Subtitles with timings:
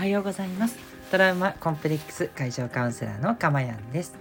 [0.00, 0.78] はようございます。
[1.10, 4.14] トラウマコンプレックス解消カウンセラーのかまやんです。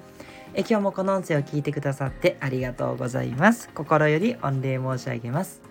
[0.54, 3.70] え今日もこの音声を聞いてくださってありがとうございます。
[3.70, 5.61] 心より御礼申し上げます。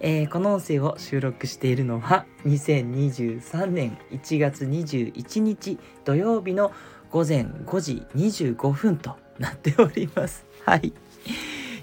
[0.00, 6.72] えー、この音声を収録しているのは2023年1月21日土曜日の
[7.10, 10.46] 午前5時25分となっております。
[10.64, 10.94] はい。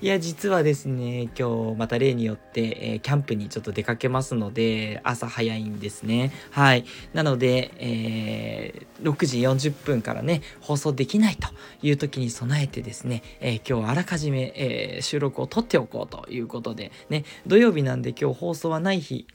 [0.01, 6.33] いや、実はですね、今日また例によって、えー、キャンプにちょっと出かけますので、朝早いんですね。
[6.51, 6.85] はい。
[7.13, 11.47] なので、えー、6時40分からね、放送できないと
[11.81, 19.27] いう時に備えてですね、えー、今日あらかじめ、え収録を撮っておこうということで、ね、土曜日なんで今日放送はない日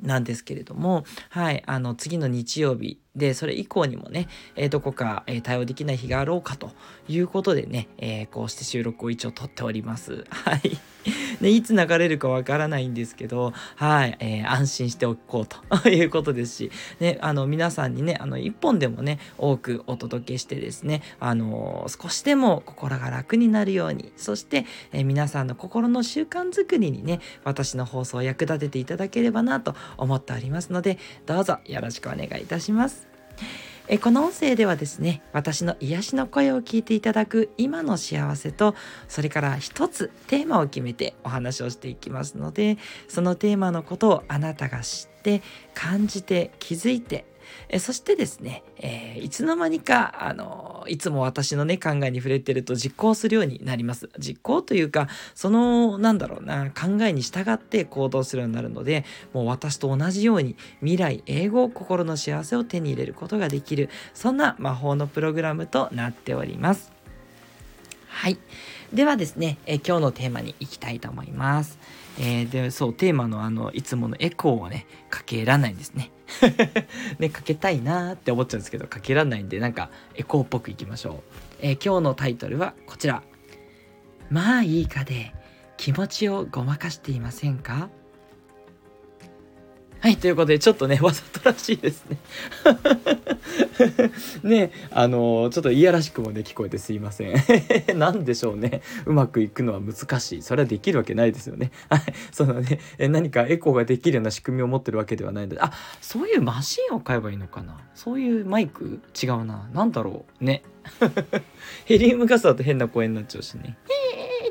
[0.00, 4.26] なんですけれども、はい、あの、次の日曜日で、それ以降にもね、
[4.56, 6.70] えー、どこか、えー、対応できない日があろうかと
[7.08, 10.24] いうことでね、えー、こうして収録を一応撮っております。
[10.30, 10.78] はい。
[11.40, 33.01] ね、いつ流れるかわからないんですけど、はい、えー、安心しておこうということですし、ね、あの、皆さんにね、あの、一本でもね、多くお届けしてですね、あの、少しでも心が楽になるように、そして、えー、皆さんの心の習慣づくりにね、私の放送を役立てていただければなと思っておりますので、どうぞよろしくお願いいたします。
[33.88, 38.74] えこの音声ではですね私の癒しの声を聞いていただく今の幸せと
[39.08, 45.42] それから一つテーマを決めてお話をしていきますのでそのテーマのことをあなたが知って
[45.74, 47.26] 感じて気づいて
[47.68, 54.08] えそしてですね、えー、いつの間にか、あのいつも私のね、考えに触れてると実行するようになります。
[54.18, 66.92] 実行というか、その、なんだろうな、考えに従って行動するようになるので、もう私と同じように未来、英語、心の幸せを手に入れることができる、そんな魔法のプログラムとなっております。
[68.08, 68.38] はい。
[68.92, 71.78] ではですね、え今日のテーマに行きたいと思います。
[72.18, 76.10] えー、で、そう、テーマのあの、いつものエコーをね、かけらないんですね。
[77.18, 81.20] ね、かけたいなーって思っちゃうんですけど、かけらんないんで、なんか、エコーっぽくいきましょう。
[81.60, 83.22] えー、今日のタイトルはこちら。
[84.30, 85.34] まあいいかで、
[85.76, 87.90] 気持ちをごまかしていませんか？
[90.02, 92.18] はい、ということで、ちょっとね、わざとらしいですね。
[94.42, 97.36] ね、あのちょっといやらしくもね、聞こえてすいません。
[97.94, 98.82] 何でしょうね。
[99.06, 100.42] うまくいくのは難しい。
[100.42, 101.70] それはできるわけないですよね。
[101.88, 102.02] はい。
[102.32, 105.70] そのね、何かエコーができるような仕組みを持ってるわけではないので、あ、
[106.00, 107.78] そういうマシンを買えばいいのかな。
[107.94, 108.98] そういうマイク？
[109.22, 109.70] 違うな。
[109.72, 110.44] 何だろう。
[110.44, 110.64] ね。
[111.86, 113.78] ヘリウムガスだと変な声になっちゃうしね。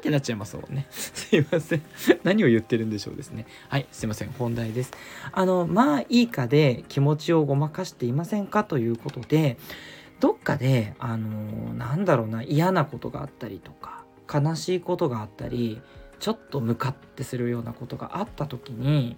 [0.01, 0.87] ってなっちゃいますもんね。
[0.89, 1.83] すいません。
[2.23, 3.45] 何を言ってるんでしょうですね。
[3.69, 4.29] はい、すいません。
[4.31, 4.91] 本題です。
[5.31, 9.57] あの、まあいいかで気持ちをごまかしていませんかということで、
[10.19, 15.81] どっかで、あの、なんだろうな、嫌なことがあったりとか、悲しいことがあったり、
[16.19, 19.17] ちょっとムカってするようなことがあった時に、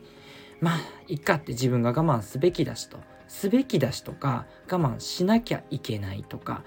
[0.59, 6.63] まあ、いっかって自分が我慢すべきだしと、すべきだしとか、我慢しなきゃいけないとか、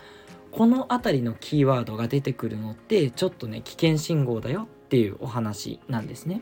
[0.56, 6.40] この辺りのキーワードが出てくるのってちょっとね危険信号だよっていうお話なんですね。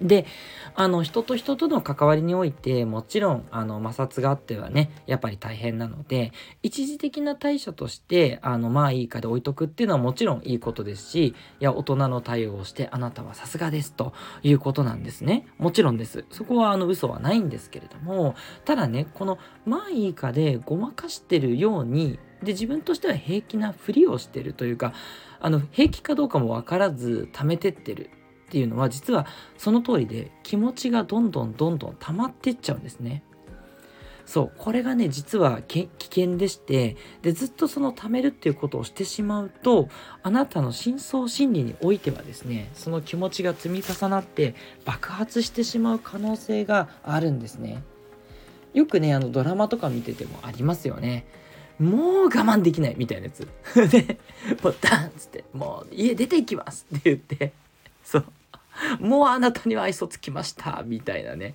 [0.00, 0.26] で、
[0.74, 6.32] あの、人と人との関わりにおいて、もちろん、あの、摩擦があってはね、やっぱり大変なので、
[6.62, 14.12] 一時的な対処として、あの、まあいいかで置いとくっていうのはもちろんいいことですし、いや、大人の対応をして、あなたはさすがですと
[14.42, 15.46] いうことなんですね。
[15.58, 16.24] もちろんです。
[16.30, 18.34] そこは、あの、嘘はないんですけれども、
[18.64, 24.92] ただね、この、まあいいかでごまかしてるように、で、自分としては平気なふりをしてるというか、
[25.40, 28.10] あの、平気かどうかもわからず貯めてってる
[28.54, 29.26] っていうのは実は
[29.58, 33.24] その通りで気持ちがどんどんどんどん溜まってっちゃうんですね。
[34.26, 39.88] そうこれがね実は危険でしてでずっとその貯めるっていうことをしてしまうと
[40.22, 44.54] あなたの深層心理においてはですねその気持ちが積み重なって
[44.84, 47.82] 爆発してしまう可能性があるんですね。
[48.72, 51.26] よくねあのドラマとか見ててもありますよね。
[51.80, 53.48] もう我慢できないみたいなやつ。
[53.90, 54.16] で
[54.62, 57.52] もうダンっつってもう家出ていきますって言って。
[58.04, 58.24] そう。
[59.00, 60.82] もうあなたには愛想つきました。
[60.86, 61.54] みたいなね。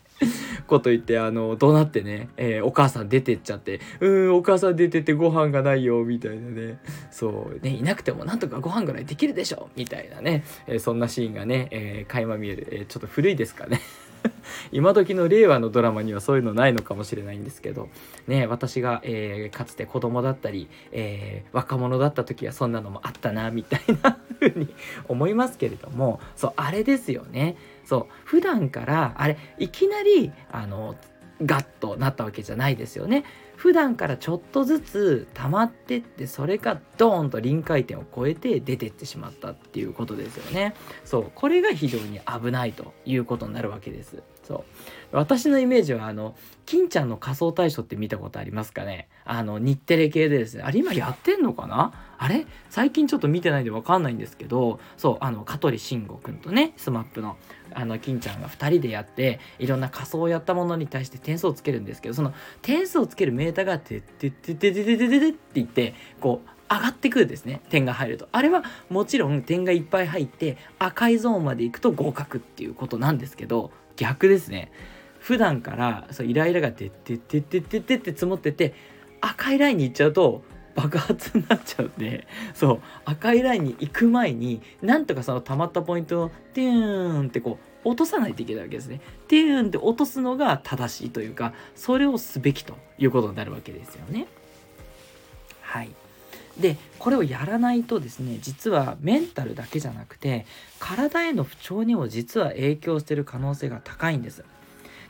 [0.68, 6.80] こと言ってあの怒鳴ってね、えー、お母さん出てっちゃって「うんお母さん出てってご飯がないよ」みたいなね。
[7.12, 7.64] そう。
[7.64, 9.70] ねいなくてもなんとかご飯ぐらいできるでしょ。
[9.76, 13.82] みたいなね、えー、そんなシーンがね、えー、垣間見える、え、ちょっと古いですかね。
[14.72, 17.90] 今時の令和のドラマにはそういうのないのかもしれないんですけど、
[18.28, 24.74] ね、私が、えー、かつて子供だったり、えー、若者だった時はそんなのもあったな、みたいな風に
[25.08, 27.56] 思いますけれども、そう、あれですよね。
[27.86, 30.96] そう、普段から、あれ、いきなり、あの、
[31.44, 33.24] ガッとなったわけじゃないですよね。
[33.60, 40.76] 普段からちょっとずつ溜まってってそれがドーンと臨界点を超えて出てってしまったっていうことですよね。
[41.04, 44.24] そうこれが非常に危ないということになるわけです。
[44.44, 44.64] そう
[45.12, 46.36] 私のイメージはあの
[46.66, 49.10] 金ちゃんの仮装対象って見たことありますかね？
[49.32, 51.94] あの日テレ系でですねあれ今やってんのかな？
[52.18, 52.48] あれ？
[52.72, 57.38] 最近ちょっと見てないんで分かんないんですけどそうあの香取慎吾くんとね SMAP の
[57.72, 62.34] あの金ちゃんが2人でやっていろんな仮装をやったものに対して点数をつけるんですけどその
[62.64, 68.28] 点数をつけるメーターが「てってててててて」って言ってこう上がってくるんですね点が入ると。
[68.32, 74.72] あれはもちろん点がいっぱい入って赤いゾーンまで行くと合格っていうことなんですけど逆ですね。
[75.20, 78.74] 普段からそうイライラが「てっててててて」って積もってて
[79.22, 80.44] 赤いラインに行っちゃうと
[80.76, 89.00] 爆発になっちゃうんでそう赤いラインに行く前になんとかその溜まったポイントをテューンってこう落とさないといけないわけですね。
[89.30, 94.28] テューンって落とすのが正しいというかそれをすべきということになるわけですよね。
[95.62, 95.90] はい
[96.60, 100.46] でこれをやらないとですね実はメンタルだけじゃなくて
[100.78, 104.44] 体への不調にも実は影響してる可能性が高いんです。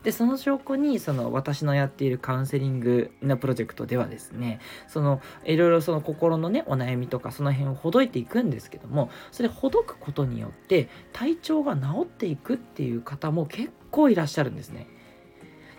[0.04, 14.88] でその証拠にその私のやっているカウンセリングのプロジェクトではですねそのいろいろその心のねお悩みとかその辺をほどいていくんですけどもそれほどくことによって体調が治っていくっていう方も結構いらっしゃるんですね。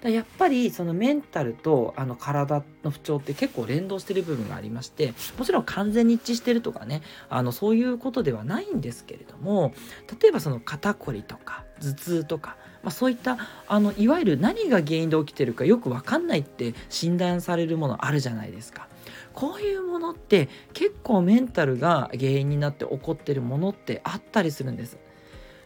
[0.03, 9.75] やっぱりそのメンタルとあの体の不調って結構連動してる部分がありましてもちろん完全に一致してるとかねあのそういうことではないんですけれども
[10.23, 13.37] 例えばその肩こりとか頭痛とか、まあ、そういった
[13.69, 18.88] あのいわゆる何が原因で起きてるかよく分かんないって診断されるものあるじゃないですか。
[19.32, 24.99] こういうものって結構メンタルが原因になって起こってるものってあったりするんです。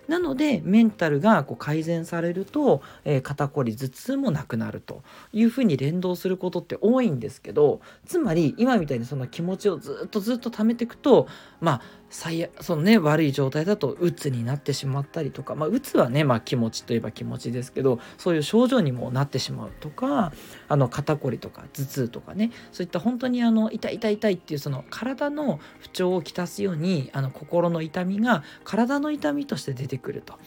[0.08, 5.02] なのでメンタルがこう改善されると、えー、肩こり頭痛もなくなると
[5.32, 11.26] いうふうに連動することって多いんですけどつまり今みたいにその気持ちをずっとずっと溜めていくと
[11.60, 11.81] まあ
[12.11, 20.33] 最そのね悪い状態だとうつになってしまったりとかまあうつはねまあ気持ちといえば気持ちですけどそういう症状にもなってしまうとか
[20.69, 30.39] あの肩こりとか頭痛とかねそういった本当にあの痛い痛い痛いっていうその体の不調をきたすようにあの心の痛みが体の痛みとして出てくると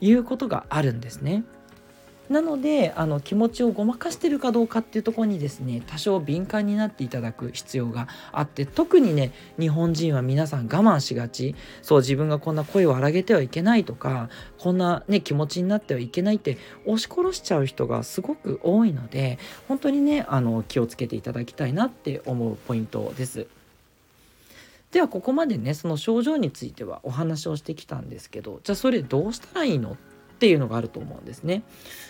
[0.00, 1.44] いうことがあるんですね。
[2.28, 16.56] なのであの気持ちをごまかしてるかどうかっていうところにですね多少敏感になっていただく必要があって特にね日本人は皆さん我慢しがちそう自分がこんな声を荒げてはいけないとかこんなね気持ちになってはいけないって
[16.86, 19.38] 押し殺しちゃう人がすごく多いので
[19.68, 23.46] 本当にねあの気をつけていただきたいなって思うポイントです。
[24.92, 29.96] ではここまでねその症状についてはお話をしてきたんですけどじゃあそれどうしたらいいのっ
[30.44, 31.62] ていうのがあると思うんですね。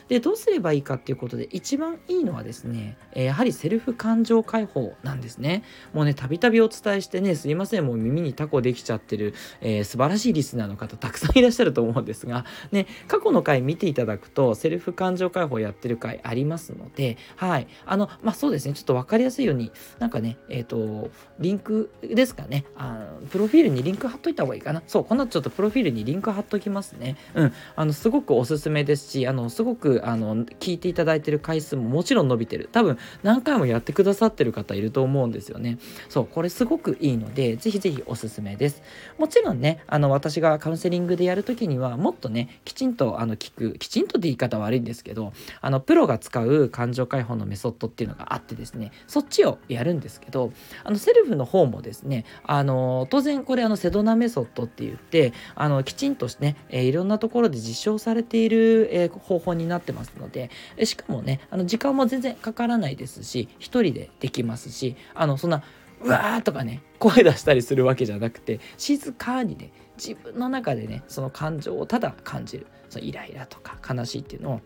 [0.08, 5.62] でどうすればいいかっていうことで一番いいのはですね、えやはりセルフ感情解放なんですね。
[5.92, 17.68] もうねたびたびお伝えしてねすいませんもう耳にタコできちゃってる、えー、素晴らしいリスナーの方たくさんいらっしゃると思うんですがね過去の回見ていただくとセルフ感情解放やってる回ありますのではい。
[17.86, 19.70] あのまあそうですねちょっと分かりやすいように
[20.00, 22.64] なんかねえっ、ー、とリンクですかね。
[22.76, 24.82] あプロフィールにリンク貼っといた方がいいかな。
[24.86, 27.16] そうこの後ちょっとプロフィールにリンク貼っときますね。
[27.34, 27.52] うん。
[27.76, 32.68] あのすごくおすすめですしあのすごくあの聞いていただいてる回数ももちろん伸びてる。
[32.72, 35.78] 多分何回もやってくださってる方いると思うんですよね。
[36.08, 38.82] そうこれすごくいいのでぜひぜひおすすめです。
[39.18, 50.52] もちろんねあの私がカウンセリングでやるときにはもっとねきちんとあの聞くきちんとって言い方悪いんですけどあのプロが使う感情解放のメソッドっていうのがあってですねそっちをやるんですけど
[50.82, 60.50] あのセルフの方もですねあの当然これあのセドナメソッドって言ってあのきちんとしてね、え、いろんなところで実証されている、え、方法になってますので
[60.84, 65.62] しかもねあの時間も全然かからないですし一人でできますしあのそんな
[66.02, 74.60] うわーとかね声出したりするわけじゃなくて静かにね自分の中でねその感情をただ感じるそのイライラとか悲しいっていうのを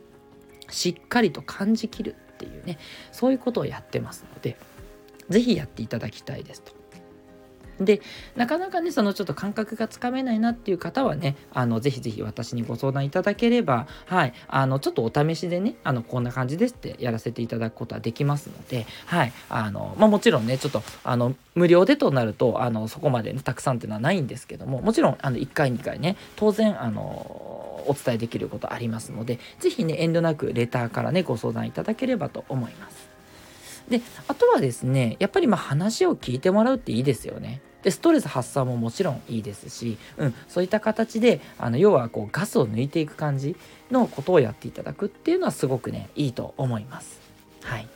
[0.69, 2.79] しっかりと感じきるっていうね
[3.13, 4.57] そういうことをやってますので
[5.29, 6.78] 是非やっていただきたいですと。
[7.81, 8.01] で
[8.37, 27.01] なかなかねそのちょっと感覚がつかめないなっていう方はねあのぜひぜひ私にご相談いただければはいあのちょっとお試しでねあのこんな感じですってやらせていただくことはできますのではいあのまあもちろんねちょっとあの無料でとなるとあのそこまで、ね、たくさんっていうのはないんですけどももちろんあの1回2回ね当然あの
[27.87, 33.09] お伝えできることありますので是非ね遠慮なくレターからねご相談いただければと思います。
[33.89, 37.61] であとはですねやっぱりま話を聞いてもらうっていいですよね。
[37.83, 43.57] でストレス発散ももちろんいいですし、うん、そういった形であの要はこうガスを抜いていく感じ
[43.91, 47.21] のことをやっていただくっていうのはすごくねいいと思います。
[47.63, 47.89] はい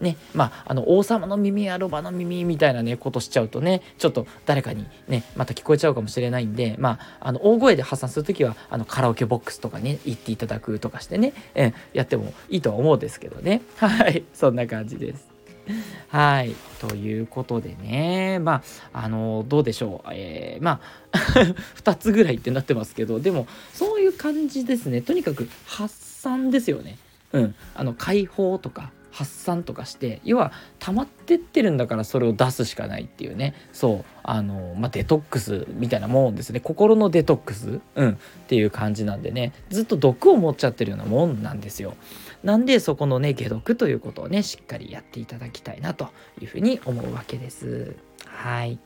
[0.00, 15.37] ねまああの王様の耳やロバの耳みたいなねことしちゃうとねちょっと誰かにねまた聞こえちゃうかもしれないんでまああの大声で発散する時はあのカラオケボックスとかね行っていただくとかしてね、えやってもいいとは思うんですけどねはいそんな感じです。
[16.08, 16.54] はい。
[16.80, 20.08] ということでね、まあ、あの、どうでしょう。
[20.12, 20.80] えー、ま
[21.12, 21.18] あ、
[21.82, 25.02] 2つぐらいってなってますけど、でも、そういう感じですね。
[25.02, 26.98] とにかく発散ですよね。
[27.32, 27.54] うん。
[27.74, 33.54] あの、解放とか、発散とかして要は溜まってってるんだからそれを出すしかないっていうね。
[33.72, 34.04] そう。
[34.22, 36.60] あのまあデトックスみたいなもんですね。
[36.60, 39.52] 心のデトックス、うん、っていう感じなんでね。
[39.70, 41.94] ずっと毒を持っちゃってるようなもんなんですよ。
[42.44, 46.10] なんでそこのね解毒ということをねしっかりやっていただきたいなと
[46.40, 47.96] いうふうに思うわけです。
[48.26, 48.78] はい。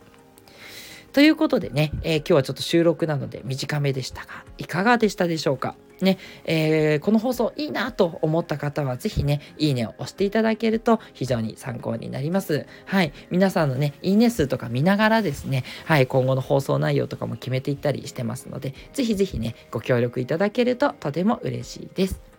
[1.13, 5.77] ということでね、えー、今日はちょっと収録なので短めでしたがいかがでしたでしょうか？
[6.03, 12.67] ね、えー、この放送いいなと思った方は、ぜひね、いいねを押していただけると非常に参考になります。
[12.85, 13.13] はい。
[13.31, 22.32] 皆さんのね、いいね数とか見ながらですね、はい、今後の放送内容とかも決めていったりしてますので、ぜひぜひね、ご協力いただけるととても嬉しいです。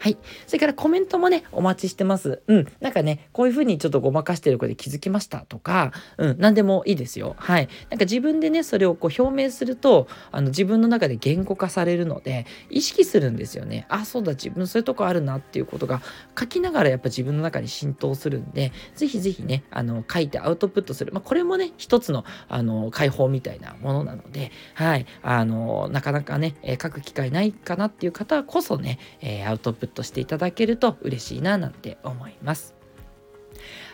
[0.00, 0.16] はい。
[0.46, 2.40] それからコメントもね、お待ちしてます。
[2.46, 2.66] うん。
[2.80, 7.36] なんかね、こういう風にちょっとごまかしてる子で気づきましたとか、うん、何でもいいですよ。
[7.38, 7.68] はい。
[7.90, 13.84] なんか自分でね、それをこう表明すると、あの自分の中で言語化されるので、意識するんですよね。
[13.90, 16.00] あ、そうだ、自分そういうとこあるなっていうことが
[16.38, 21.12] 書きながらやっぱ自分の中に浸透するんで、ぜひぜひね、あの、書いてアウトプットする。
[21.12, 25.04] まあ、これもね、一つの、あの、解放みたいなものなので、はい。
[25.22, 32.79] あの、なかなかね、え、書く機会ないかなっていう方こそね、えー、アウトプットトしていただけると嬉しいななんて思います。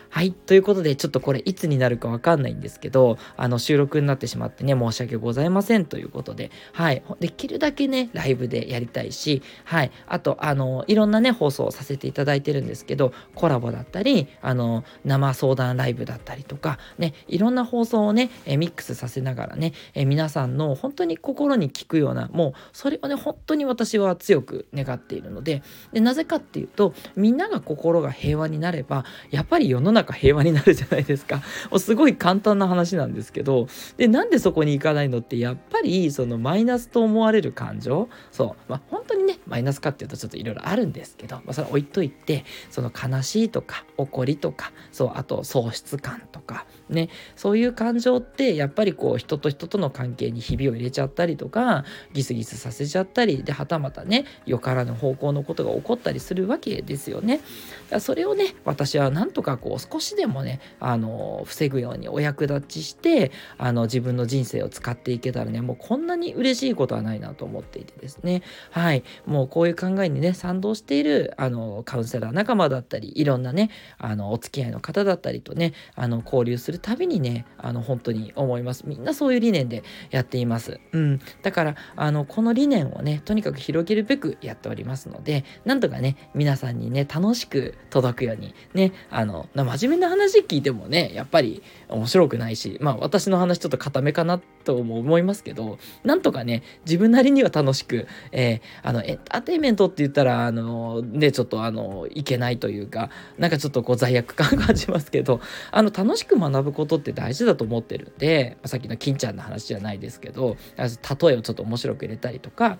[0.09, 0.31] はい。
[0.31, 7.03] ということで、ちょっとこれいつになるかわかんないんですけど、あの、収録になってしまってね、申し訳ございませんということで、はい。
[7.19, 9.91] できるだけね、ライブでやりたいし、はい。
[10.07, 31.37] あと、あの、いろんなね、放送をさせていただいてるんですけど、コラボだったり、あの、生相談ライブだったりとか、ね、いろんな放送をね、えミックスさせながらね、え皆さんの本当に心に効くような、もう、それをね、本当に私は強く願っているので、で、なぜかっていうと、みんなが心が平和になれば、やっぱり世の中中平和になるじゃないですか。
[31.69, 57.37] もうすごい簡単な話なんですけど、で、なんでそこに行かないのって、やっぱりそのマイナスと思われる感情、そう、まあ本当にね、マイナスかっていうとちょっといろいろあるんですけど、まあそれ置いといて、その悲しいとか怒りとか、そう、あと喪失感とか、ね、そういう感情ってやっぱりこう人と人との関係にひびを入れちゃったりとか、ギスギスさせちゃったり、で、はたまたね、よからぬ方向のことが起こったりするわけですよね。
[57.37, 57.45] だか
[57.91, 68.41] らそれをね、私はなんとかこう少しでもねあの防ぐようにお役立ちしてあの自分の人生を使っていけたらねもうこんなに嬉しいことはないなと思っていてですね。
[68.71, 69.03] はい。
[69.25, 78.83] もうこういう考えにね賛同しているあのカウンセラー仲間だったりいろんなねあのお付き合いの方だったりとねあの交流するたびにねあの本当に思います。
[78.85, 80.79] みんなそういう理念でやっています。
[80.91, 81.19] うん。
[81.41, 105.39] だからあのこの理念をねとにかく広げるべくやっておりますのでなんとかね皆さんにね楽しく届くようにねあの真面目な話聞いてもねやっぱり面白くないしまあ私の話ちょっと固めかなとも思いますけどなんとかね自分なりには楽しく、えー、あのエンターテインメントって言ったらあのねちょっとあのいけないというかなんかちょっとこう罪悪感感じますけど
[105.71, 112.77] あの楽しく学ぶことって大事だと思ってるんで、ま、さっきの金ちゃんの話じゃないですけど例えをちょっと面白く入れたりとか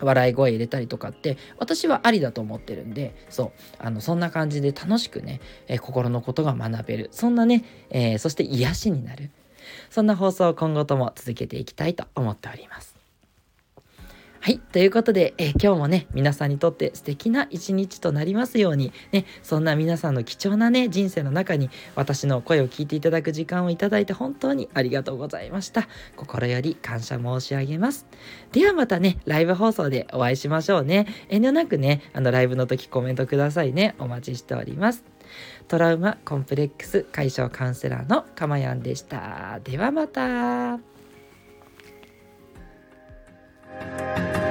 [0.00, 7.08] 笑い声入れたりとかって私はありだと思ってるんでそうあのそんな感じで楽しくね、えー、心のことが学べる。
[7.12, 9.30] そんなね、えー、そして癒しになる。
[9.90, 12.91] そんな放送を今後とも続けていきたいと思っております。
[14.44, 14.58] はい。
[14.58, 25.86] ということで、えー、今日もね、皆さんにとって素敵な一日となりますように、ね、そんな皆さんの貴重なね、人生の中に私の声を聞いていただく時間をいただいて本当にありがとうございました。
[26.16, 28.04] 心より感謝申し上げます。
[28.50, 31.06] ではまたね、ライブ放送でお会いしましょうね。
[31.28, 33.94] 遠慮なくね、あのライブの時コメントくださいね。
[34.00, 35.04] お待ちしております。
[35.68, 39.60] トラウマコンプレックス解消カウンセラーのかまやんでした。
[39.62, 40.91] ではまた。
[43.90, 44.41] Bye.